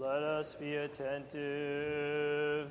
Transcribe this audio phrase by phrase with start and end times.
[0.00, 2.68] Let us be attentive.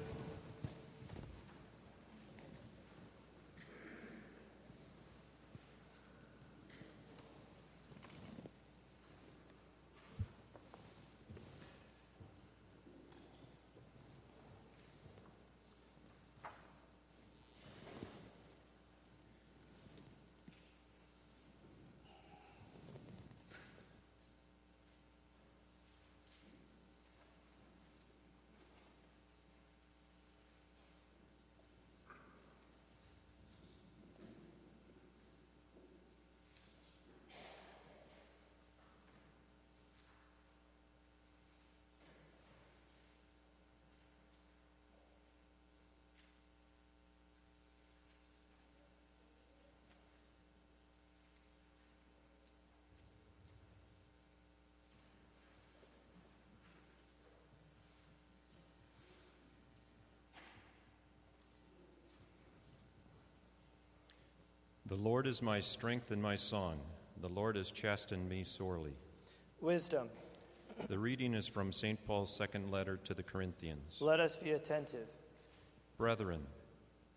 [64.89, 66.79] The Lord is my strength and my song.
[67.19, 68.93] The Lord has chastened me sorely.
[69.59, 70.07] Wisdom.
[70.87, 72.01] The reading is from St.
[72.07, 73.97] Paul's second letter to the Corinthians.
[73.99, 75.09] Let us be attentive.
[75.97, 76.39] Brethren,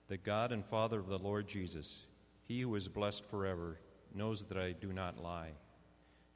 [0.08, 2.06] the God and Father of the Lord Jesus,
[2.42, 3.78] he who is blessed forever,
[4.12, 5.52] knows that I do not lie.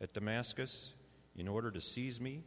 [0.01, 0.95] At Damascus,
[1.35, 2.45] in order to seize me,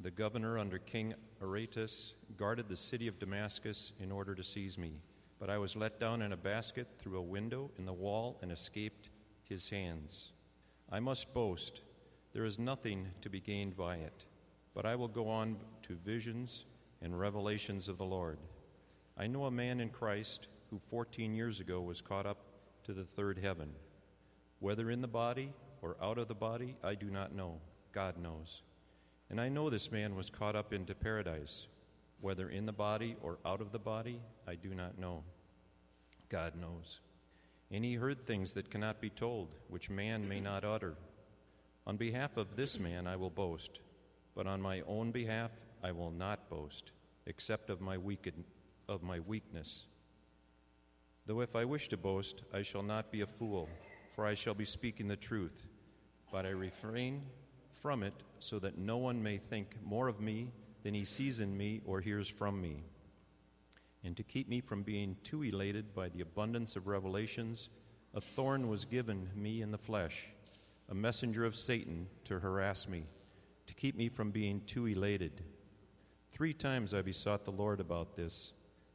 [0.00, 4.94] the governor under King Aretas guarded the city of Damascus in order to seize me.
[5.38, 8.50] But I was let down in a basket through a window in the wall and
[8.50, 9.10] escaped
[9.44, 10.32] his hands.
[10.90, 11.82] I must boast.
[12.32, 14.24] There is nothing to be gained by it,
[14.74, 16.64] but I will go on to visions
[17.00, 18.38] and revelations of the Lord.
[19.16, 22.38] I know a man in Christ who 14 years ago was caught up
[22.84, 23.70] to the third heaven.
[24.60, 25.52] Whether in the body
[25.82, 27.60] or out of the body, I do not know.
[27.92, 28.62] God knows.
[29.30, 31.68] And I know this man was caught up into paradise.
[32.20, 35.22] Whether in the body or out of the body, I do not know.
[36.28, 37.00] God knows.
[37.70, 40.94] And he heard things that cannot be told, which man may not utter.
[41.86, 43.80] On behalf of this man I will boast,
[44.34, 45.52] but on my own behalf
[45.82, 46.92] I will not boast,
[47.26, 48.32] except of my, weak-
[48.88, 49.84] of my weakness.
[51.26, 53.68] Though if I wish to boast, I shall not be a fool,
[54.14, 55.66] for I shall be speaking the truth,
[56.32, 57.22] but I refrain
[57.82, 60.52] from it so that no one may think more of me
[60.82, 62.82] than he sees in me or hears from me.
[64.04, 67.68] And to keep me from being too elated by the abundance of revelations,
[68.14, 70.26] a thorn was given me in the flesh,
[70.88, 73.04] a messenger of Satan to harass me,
[73.66, 75.42] to keep me from being too elated.
[76.32, 78.52] Three times I besought the Lord about this,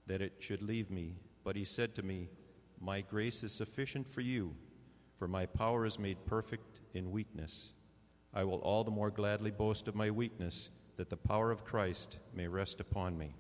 [0.08, 2.30] that it should leave me, but he said to me,
[2.80, 4.56] My grace is sufficient for you,
[5.18, 7.74] for my power is made perfect in weakness.
[8.34, 12.18] I will all the more gladly boast of my weakness that the power of Christ
[12.34, 13.36] may rest upon me.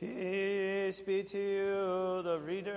[0.00, 2.72] Peace be to you, the reader.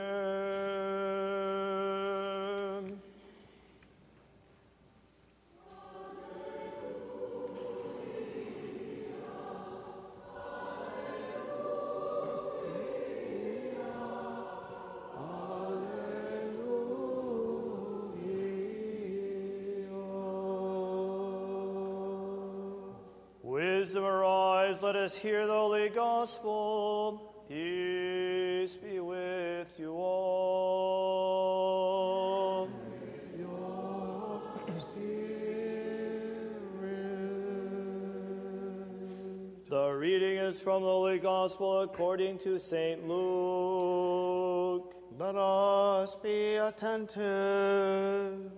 [25.04, 27.22] Us hear the holy gospel.
[27.50, 30.24] Peace be with you all.
[39.70, 43.06] The reading is from the Holy Gospel according to St.
[43.06, 44.96] Luke.
[45.20, 48.52] Let us be attentive.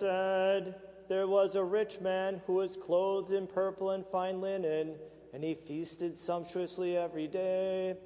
[0.00, 0.74] Said,
[1.08, 4.96] There was a rich man who was clothed in purple and fine linen,
[5.32, 7.96] and he feasted sumptuously every day.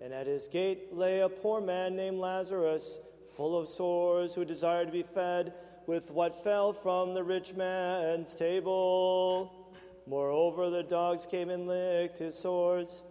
[0.00, 2.98] And at his gate lay a poor man named Lazarus,
[3.36, 5.54] full of sores, who desired to be fed
[5.86, 9.72] with what fell from the rich man's table.
[10.06, 13.04] Moreover, the dogs came and licked his sores.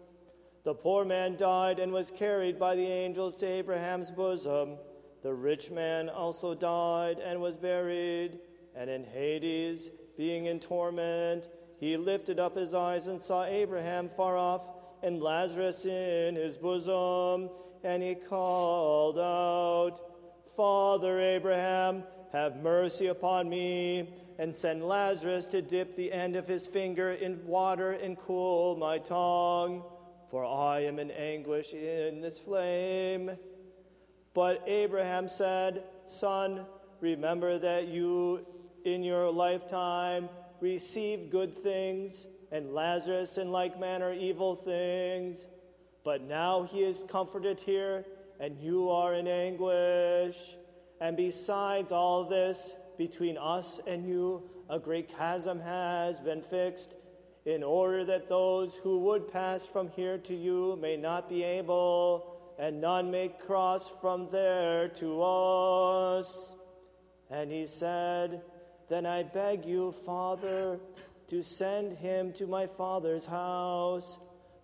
[0.63, 4.77] The poor man died and was carried by the angels to Abraham's bosom.
[5.25, 8.38] The rich man also died and was buried,
[8.75, 11.50] and in Hades, being in torment,
[11.80, 14.68] he lifted up his eyes and saw Abraham far off
[15.01, 17.50] and Lazarus in his bosom,
[17.83, 20.00] and he called out,
[20.56, 26.68] Father Abraham, have mercy upon me, and send Lazarus to dip the end of his
[26.68, 29.83] finger in water and cool my tongue,
[30.30, 33.31] for I am in anguish in this flame.
[34.35, 36.65] But Abraham said, Son,
[36.99, 38.45] remember that you
[38.83, 40.27] in your lifetime
[40.59, 45.47] received good things, and Lazarus in like manner evil things.
[46.03, 48.05] But now he is comforted here,
[48.39, 50.35] and you are in anguish.
[50.99, 56.93] And besides all this, between us and you, a great chasm has been fixed,
[57.45, 62.34] in order that those who would pass from here to you may not be able,
[62.57, 66.53] and none may cross from there to us.
[67.29, 68.41] And he said,
[68.89, 70.79] Then I beg you, Father,
[71.27, 74.17] to send him to my father's house,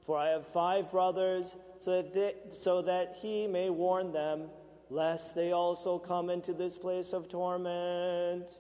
[0.06, 4.50] for I have five brothers, so that, they, so that he may warn them
[4.92, 8.58] lest they also come into this place of torment.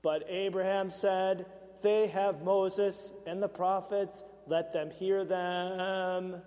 [0.00, 1.46] But Abraham said,
[1.82, 6.42] They have Moses and the prophets, let them hear them.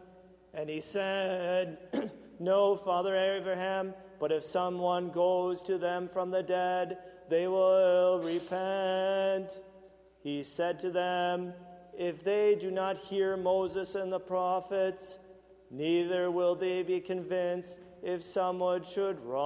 [0.56, 1.78] And he said,
[2.40, 6.98] No, Father Abraham, but if someone goes to them from the dead,
[7.30, 9.60] they will repent.
[10.24, 11.54] He said to them,
[11.98, 15.18] If they do not hear Moses and the prophets,
[15.69, 19.42] neither will they be convinced if someone should rise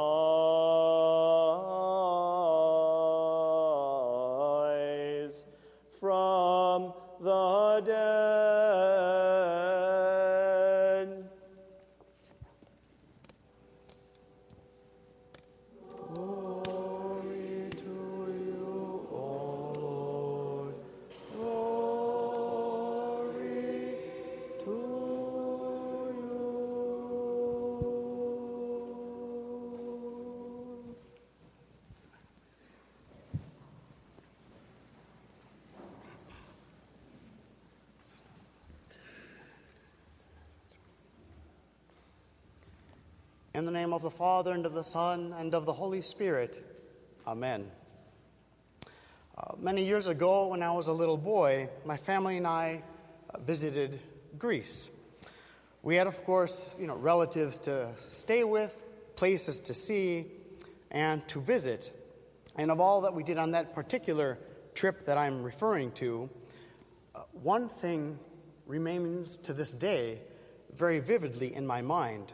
[6.00, 8.38] from the dead.
[43.59, 46.65] In the name of the Father, and of the Son, and of the Holy Spirit.
[47.27, 47.69] Amen.
[49.38, 52.83] Uh, many years ago, when I was a little boy, my family and I
[53.29, 54.00] uh, visited
[54.38, 54.89] Greece.
[55.83, 58.73] We had, of course, you know, relatives to stay with,
[59.17, 60.27] places to see,
[60.89, 61.91] and to visit.
[62.56, 64.39] And of all that we did on that particular
[64.73, 66.29] trip that I'm referring to,
[67.13, 68.19] uh, one thing
[68.67, 70.21] remains to this day
[70.73, 72.31] very vividly in my mind.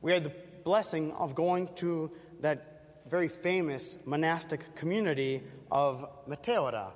[0.00, 0.32] We had the
[0.64, 2.10] blessing of going to
[2.40, 6.92] that very famous monastic community of Meteora.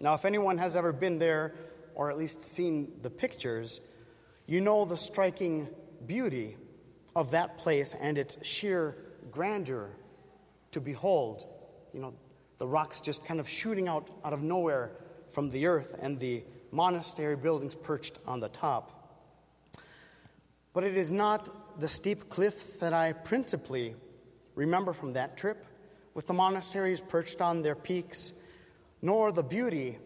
[0.00, 1.54] Now, if anyone has ever been there
[1.94, 3.80] or at least seen the pictures,
[4.46, 5.68] you know the striking
[6.06, 6.56] beauty
[7.16, 8.96] of that place and its sheer
[9.30, 9.90] grandeur
[10.72, 11.46] to behold.
[11.92, 12.14] You know,
[12.58, 14.92] the rocks just kind of shooting out out of nowhere
[15.30, 18.92] from the earth and the monastery buildings perched on the top.
[20.74, 23.94] But it is not the steep cliffs that I principally
[24.54, 25.66] remember from that trip,
[26.14, 28.32] with the monasteries perched on their peaks,
[29.02, 29.98] nor the beauty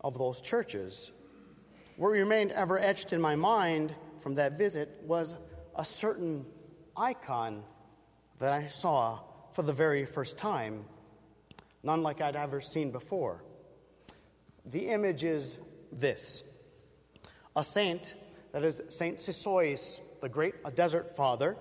[0.00, 1.12] of those churches.
[1.96, 5.36] What remained ever etched in my mind from that visit was
[5.76, 6.44] a certain
[6.96, 7.62] icon
[8.40, 9.20] that I saw
[9.52, 10.84] for the very first time,
[11.84, 13.44] none like I'd ever seen before.
[14.66, 15.56] The image is
[15.92, 16.42] this
[17.54, 18.14] a saint,
[18.50, 21.54] that is Saint Sisois, the great uh, desert father,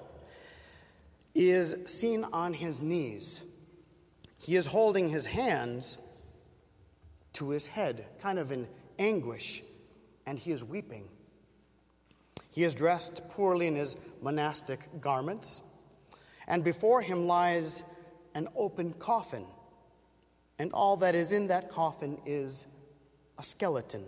[1.36, 3.42] is seen on his knees.
[4.38, 5.98] He is holding his hands
[7.34, 9.62] to his head, kind of in anguish,
[10.26, 11.10] and he is weeping.
[12.52, 15.60] He is dressed poorly in his monastic garments,
[16.48, 17.84] and before him lies
[18.34, 19.46] an open coffin,
[20.58, 22.66] and all that is in that coffin is
[23.38, 24.06] a skeleton,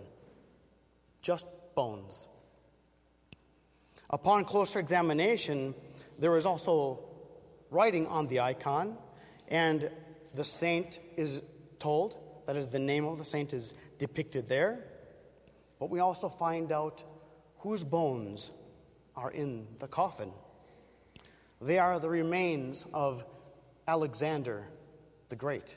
[1.20, 1.44] just
[1.74, 2.26] bones.
[4.10, 5.74] Upon closer examination,
[6.18, 7.00] there is also
[7.70, 8.96] writing on the icon,
[9.48, 9.90] and
[10.34, 11.42] the saint is
[11.78, 14.84] told, that is, the name of the saint is depicted there.
[15.78, 17.02] But we also find out
[17.58, 18.50] whose bones
[19.16, 20.30] are in the coffin.
[21.60, 23.24] They are the remains of
[23.88, 24.68] Alexander
[25.28, 25.76] the Great.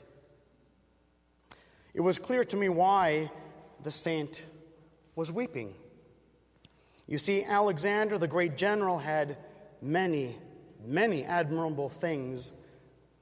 [1.94, 3.30] It was clear to me why
[3.82, 4.46] the saint
[5.16, 5.74] was weeping.
[7.10, 9.36] You see, Alexander the great general had
[9.82, 10.38] many,
[10.86, 12.52] many admirable things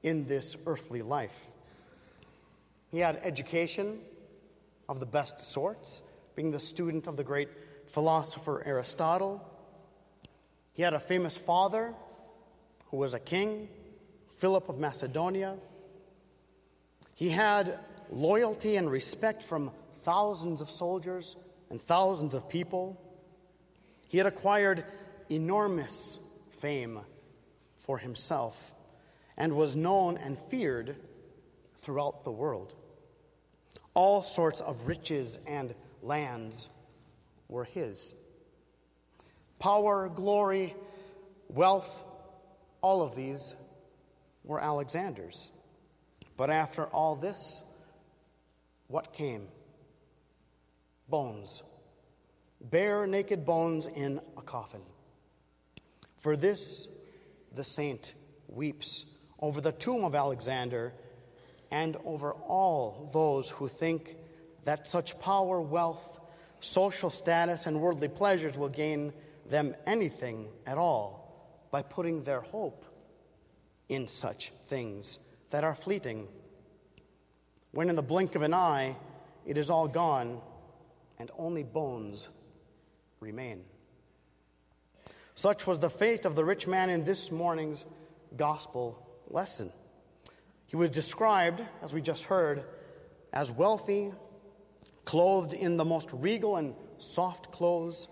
[0.03, 1.47] in this earthly life.
[2.91, 3.99] He had education
[4.87, 6.03] of the best sorts,
[6.35, 7.49] being the student of the great
[7.87, 9.43] philosopher Aristotle.
[10.73, 11.95] He had a famous father
[12.91, 13.69] who was a king,
[14.37, 15.55] Philip of Macedonia.
[17.15, 17.79] He had
[18.11, 19.71] loyalty and respect from
[20.03, 21.35] thousands of soldiers
[21.71, 22.95] and thousands of people.
[24.09, 24.83] He had acquired
[25.29, 26.19] enormous
[26.57, 26.99] fame
[27.77, 28.73] for himself
[29.37, 30.95] and was known and feared
[31.81, 32.73] throughout the world.
[33.93, 36.69] All sorts of riches and lands
[37.47, 38.13] were his.
[39.59, 40.75] Power, glory,
[41.47, 42.03] wealth,
[42.81, 43.55] all of these
[44.43, 45.51] were Alexander's.
[46.35, 47.63] But after all this,
[48.87, 49.47] what came?
[51.07, 51.61] Bones.
[52.61, 54.81] Bare, naked bones in a coffin.
[56.17, 56.89] For this,
[57.55, 58.13] the saint
[58.47, 59.05] weeps
[59.39, 60.93] over the tomb of Alexander
[61.71, 64.15] and over all those who think
[64.65, 66.19] that such power, wealth,
[66.59, 69.13] social status, and worldly pleasures will gain
[69.49, 72.85] them anything at all by putting their hope
[73.87, 76.27] in such things that are fleeting.
[77.71, 78.95] When in the blink of an eye,
[79.45, 80.41] it is all gone
[81.17, 82.29] and only bones
[83.19, 83.63] remain.
[85.35, 87.85] Such was the fate of the rich man in this morning's
[88.35, 89.71] gospel lesson.
[90.65, 92.63] He was described, as we just heard,
[93.33, 94.11] as wealthy,
[95.05, 98.07] clothed in the most regal and soft clothes,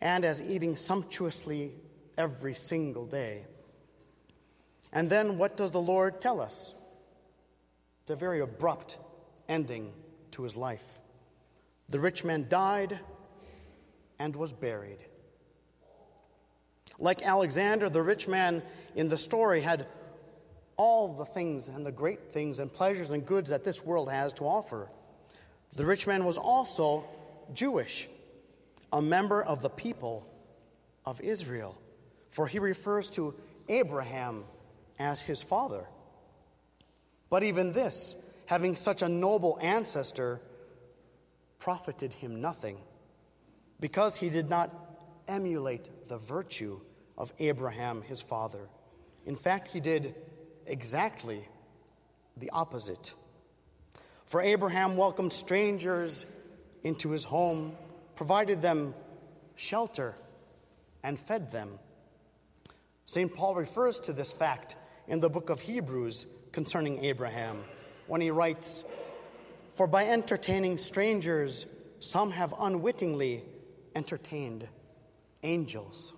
[0.00, 1.72] and as eating sumptuously
[2.18, 3.44] every single day.
[4.92, 6.74] And then what does the Lord tell us?
[8.02, 8.98] It's a very abrupt
[9.48, 9.92] ending
[10.32, 10.98] to his life.
[11.88, 12.98] The rich man died
[14.20, 14.98] and was buried.
[16.98, 18.62] Like Alexander, the rich man
[18.94, 19.86] in the story had
[20.76, 24.34] all the things and the great things and pleasures and goods that this world has
[24.34, 24.88] to offer.
[25.74, 27.04] The rich man was also
[27.54, 28.08] Jewish,
[28.92, 30.26] a member of the people
[31.06, 31.78] of Israel,
[32.30, 33.34] for he refers to
[33.68, 34.44] Abraham
[34.98, 35.86] as his father.
[37.30, 40.42] But even this, having such a noble ancestor,
[41.58, 42.78] profited him nothing,
[43.80, 44.70] because he did not
[45.26, 46.80] emulate the virtue
[47.16, 48.68] of Abraham, his father.
[49.26, 50.14] In fact, he did
[50.66, 51.46] exactly
[52.36, 53.14] the opposite.
[54.26, 56.24] For Abraham welcomed strangers
[56.84, 57.76] into his home,
[58.16, 58.94] provided them
[59.56, 60.14] shelter,
[61.02, 61.78] and fed them.
[63.06, 63.34] St.
[63.34, 64.76] Paul refers to this fact
[65.08, 67.64] in the book of Hebrews concerning Abraham
[68.06, 68.84] when he writes,
[69.74, 71.66] For by entertaining strangers,
[71.98, 73.44] some have unwittingly
[73.94, 74.66] entertained
[75.42, 76.12] angels.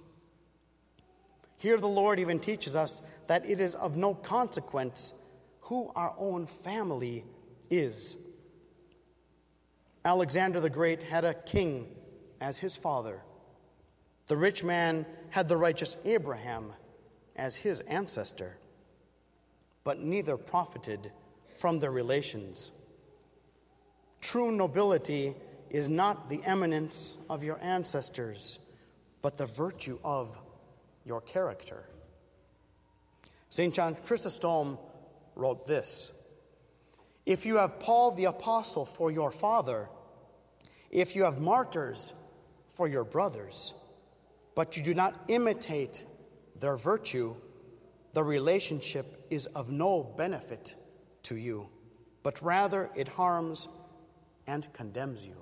[1.56, 5.14] Here, the Lord even teaches us that it is of no consequence
[5.62, 7.24] who our own family
[7.70, 8.16] is.
[10.04, 11.86] Alexander the Great had a king
[12.40, 13.22] as his father.
[14.26, 16.72] The rich man had the righteous Abraham
[17.36, 18.56] as his ancestor
[19.84, 21.10] but neither profited
[21.58, 22.70] from their relations.
[24.20, 25.34] True nobility
[25.72, 28.58] is not the eminence of your ancestors,
[29.22, 30.38] but the virtue of
[31.04, 31.82] your character.
[33.48, 33.74] St.
[33.74, 34.78] John Chrysostom
[35.34, 36.12] wrote this
[37.24, 39.88] If you have Paul the Apostle for your father,
[40.90, 42.12] if you have martyrs
[42.74, 43.72] for your brothers,
[44.54, 46.04] but you do not imitate
[46.60, 47.34] their virtue,
[48.12, 50.74] the relationship is of no benefit
[51.22, 51.68] to you,
[52.22, 53.68] but rather it harms
[54.46, 55.41] and condemns you.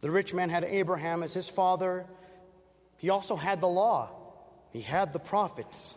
[0.00, 2.06] The rich man had Abraham as his father.
[2.96, 4.10] He also had the law,
[4.70, 5.96] he had the prophets,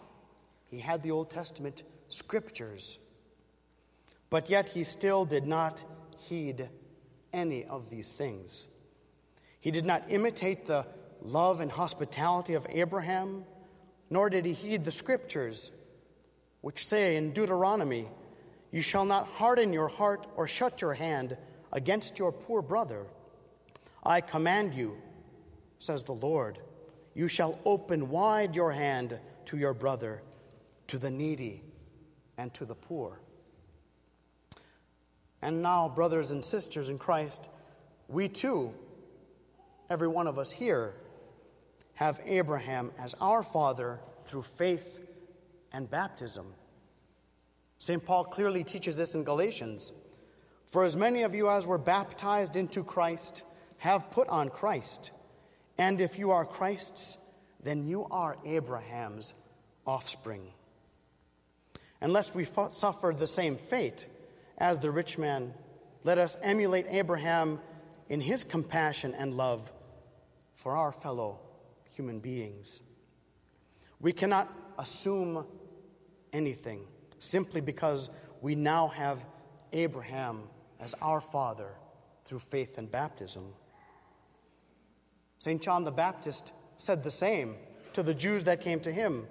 [0.65, 2.97] he had the Old Testament scriptures.
[4.29, 5.83] But yet he still did not
[6.17, 6.69] heed
[7.33, 8.67] any of these things.
[9.59, 10.87] He did not imitate the
[11.21, 13.45] love and hospitality of Abraham
[14.11, 15.71] nor did he heed the scriptures,
[16.59, 18.07] which say in Deuteronomy,
[18.69, 21.37] You shall not harden your heart or shut your hand
[21.71, 23.05] against your poor brother.
[24.03, 24.97] I command you,
[25.79, 26.59] says the Lord,
[27.13, 30.21] you shall open wide your hand to your brother,
[30.87, 31.63] to the needy,
[32.37, 33.19] and to the poor.
[35.41, 37.49] And now, brothers and sisters in Christ,
[38.07, 38.73] we too,
[39.89, 40.93] every one of us here,
[41.95, 44.99] have Abraham as our father through faith
[45.71, 46.53] and baptism.
[47.79, 48.03] St.
[48.03, 49.91] Paul clearly teaches this in Galatians.
[50.67, 53.43] For as many of you as were baptized into Christ
[53.81, 55.09] have put on Christ.
[55.75, 57.17] And if you are Christ's,
[57.63, 59.33] then you are Abraham's
[59.87, 60.53] offspring.
[61.99, 64.05] And lest we suffer the same fate
[64.59, 65.55] as the rich man,
[66.03, 67.59] let us emulate Abraham
[68.07, 69.71] in his compassion and love
[70.53, 71.39] for our fellow
[71.95, 72.81] human beings.
[73.99, 74.47] We cannot
[74.77, 75.43] assume
[76.31, 76.85] anything
[77.17, 78.11] simply because
[78.41, 79.25] we now have
[79.73, 80.43] Abraham
[80.79, 81.69] as our father
[82.25, 83.55] through faith and baptism.
[85.41, 85.59] St.
[85.59, 87.55] John the Baptist said the same
[87.93, 89.25] to the Jews that came to him.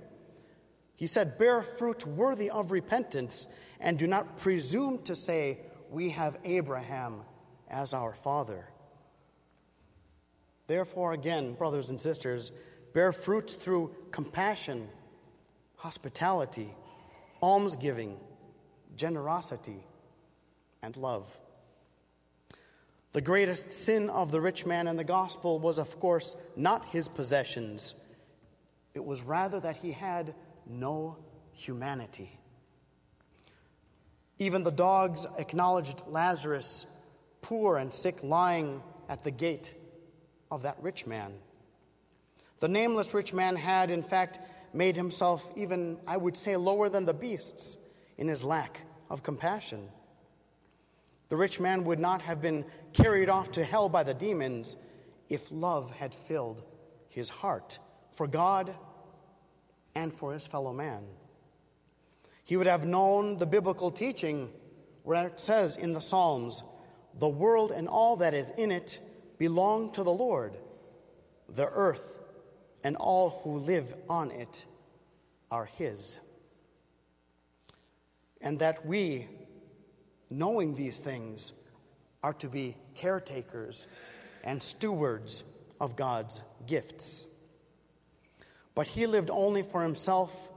[0.97, 3.47] He said, Bear fruit worthy of repentance,
[3.79, 7.21] and do not presume to say, We have Abraham
[7.69, 8.65] as our father.
[10.67, 12.51] Therefore, again, brothers and sisters,
[12.93, 14.89] bear fruit through compassion,
[15.77, 16.75] hospitality,
[17.41, 18.17] almsgiving,
[18.97, 19.87] generosity,
[20.83, 21.33] and love.
[23.13, 27.09] The greatest sin of the rich man in the gospel was, of course, not his
[27.09, 27.97] possessions.
[28.95, 30.35] It was rather that he had
[30.67, 31.17] no
[31.53, 32.39] humanity.
[34.39, 36.87] Even the dogs acknowledged Lazarus,
[37.43, 39.75] poor and sick, lying at the gate
[40.51, 41.33] of that rich man.
[42.61, 44.39] The nameless rich man had, in fact,
[44.73, 47.77] made himself even, I would say, lower than the beasts
[48.19, 49.89] in his lack of compassion.
[51.31, 54.77] The rich man would not have been carried off to hell by the demons
[55.29, 56.65] if love had filled
[57.09, 57.79] his heart
[58.13, 58.75] for God
[59.95, 61.05] and for his fellow man.
[62.43, 64.51] He would have known the biblical teaching
[65.05, 66.65] where it says in the Psalms,
[67.21, 69.01] The world and all that is in it
[69.39, 70.59] belong to the Lord.
[71.49, 72.19] The earth
[72.83, 74.67] and all who live on it
[75.49, 76.19] are his.
[78.41, 79.29] And that we,
[80.31, 81.53] knowing these things,
[82.23, 83.87] are to be caretakers
[84.45, 85.43] and stewards
[85.81, 87.27] of God's gifts.
[88.75, 90.51] But he lived only for himself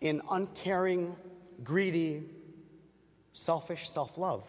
[0.00, 1.16] in uncaring,
[1.62, 2.24] greedy,
[3.32, 4.48] selfish self love.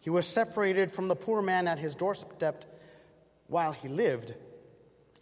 [0.00, 2.64] He was separated from the poor man at his doorstep
[3.46, 4.34] while he lived.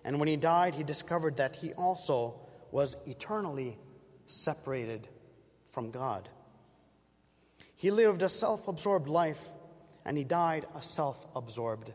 [0.05, 2.35] And when he died, he discovered that he also
[2.73, 3.79] was eternally
[4.27, 5.07] separated
[5.71, 6.29] from God.
[7.83, 9.45] He lived a self absorbed life,
[10.05, 11.93] and he died a self absorbed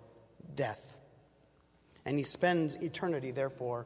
[0.54, 0.82] death.
[2.06, 3.86] And he spends eternity, therefore,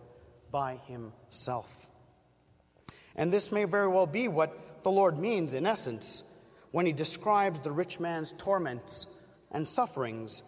[0.50, 1.72] by himself.
[3.16, 6.24] And this may very well be what the Lord means, in essence,
[6.72, 9.06] when he describes the rich man's torments
[9.52, 10.42] and sufferings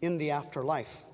[0.00, 1.04] in the afterlife.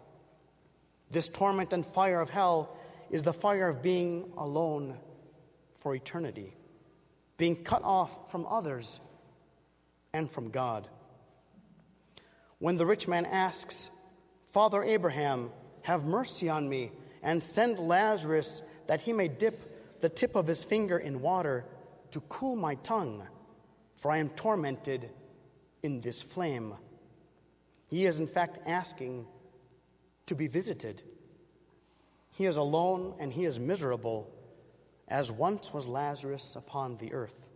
[1.10, 2.76] This torment and fire of hell
[3.08, 4.98] is the fire of being alone
[5.78, 6.52] for eternity,
[7.38, 9.00] being cut off from others
[10.16, 10.88] and from God.
[12.58, 13.90] When the rich man asks,
[14.50, 15.50] Father Abraham,
[15.82, 16.90] have mercy on me,
[17.22, 21.64] and send Lazarus that he may dip the tip of his finger in water
[22.12, 23.22] to cool my tongue,
[23.96, 25.10] for I am tormented
[25.82, 26.74] in this flame.
[27.88, 29.26] He is, in fact, asking
[30.26, 31.02] to be visited.
[32.34, 34.32] He is alone and he is miserable,
[35.08, 37.46] as once was Lazarus upon the earth.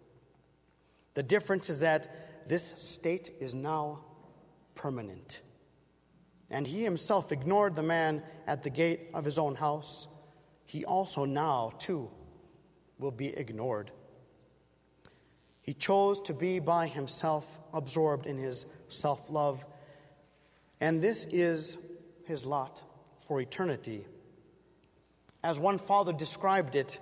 [1.14, 4.04] The difference is that this state is now
[4.74, 5.40] permanent.
[6.50, 10.08] And he himself ignored the man at the gate of his own house.
[10.66, 12.10] He also now, too,
[12.98, 13.90] will be ignored.
[15.62, 19.64] He chose to be by himself, absorbed in his self love.
[20.80, 21.76] And this is
[22.24, 22.82] his lot
[23.26, 24.06] for eternity.
[25.44, 26.98] As one father described it,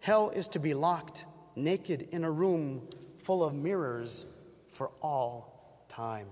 [0.00, 2.82] hell is to be locked naked in a room
[3.24, 4.26] full of mirrors
[4.78, 6.28] for all time.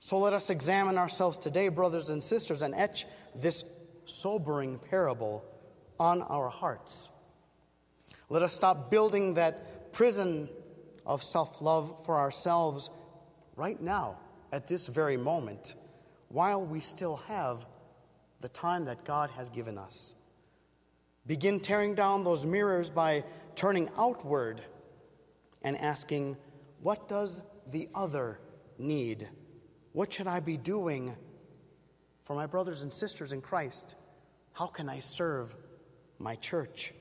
[0.00, 3.64] So let us examine ourselves today, brothers and sisters, and etch this
[4.06, 5.44] sobering parable
[6.00, 7.10] on our hearts.
[8.30, 10.48] Let us stop building that prison
[11.04, 12.88] of self love for ourselves
[13.54, 14.16] right now,
[14.52, 15.74] at this very moment,
[16.28, 17.66] while we still have
[18.40, 20.14] the time that God has given us.
[21.26, 23.24] Begin tearing down those mirrors by
[23.54, 24.62] turning outward
[25.66, 26.36] and asking,
[26.80, 28.38] What does the other
[28.78, 29.28] need?
[29.92, 31.14] What should I be doing
[32.24, 33.96] for my brothers and sisters in Christ?
[34.52, 35.54] How can I serve
[36.20, 36.94] my church?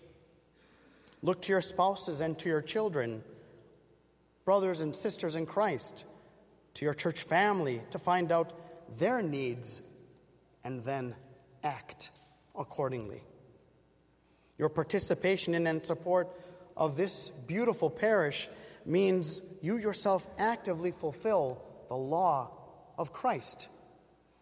[1.22, 3.24] Look to your spouses and to your children,
[4.46, 6.06] brothers and sisters in Christ,
[6.74, 8.52] to your church family to find out
[8.98, 9.80] their needs
[10.64, 11.16] and then
[11.64, 12.10] act
[12.58, 13.22] accordingly.
[14.58, 16.30] Your participation in and support
[16.78, 18.50] of this beautiful parish
[18.86, 22.52] means you yourself actively fulfill the law
[22.98, 23.70] of Christ,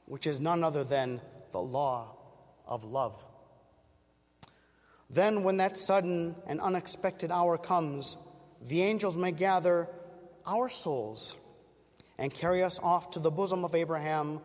[0.06, 2.16] which is none other than the law
[2.66, 3.24] of love.
[5.10, 8.18] Then, when that sudden and unexpected hour comes,
[8.62, 9.88] the angels may gather
[10.46, 11.36] our souls
[12.18, 14.40] and carry us off to the bosom of Abraham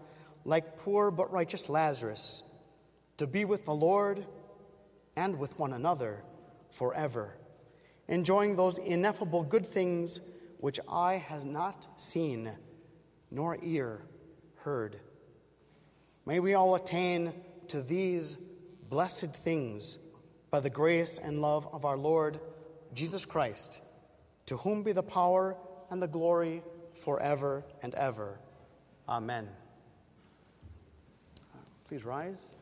[0.45, 2.43] like poor but righteous Lazarus
[3.17, 4.27] to be with the Lord
[5.17, 6.23] and with one another
[6.71, 7.38] forever
[8.09, 10.21] enjoying those ineffable good things
[10.59, 12.51] which eye has not seen,
[13.31, 14.03] nor ear
[14.57, 14.99] heard.
[16.27, 17.33] May we all attain
[17.69, 18.37] to these
[18.89, 19.99] blessed things
[20.51, 22.41] by the grace and love of our Lord
[22.95, 23.81] Jesus Christ,
[24.47, 25.57] to whom be the power
[25.91, 26.63] and the glory
[27.03, 28.41] forever and ever.
[29.09, 29.49] Amen.
[31.87, 32.55] Please rise.